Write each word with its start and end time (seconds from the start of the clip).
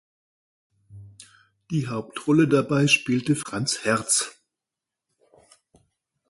Die 1.69 1.87
Hauptrolle 1.87 2.47
dabei 2.47 2.87
spielte 2.87 3.35
Franz 3.35 3.85
Herz. 3.85 4.41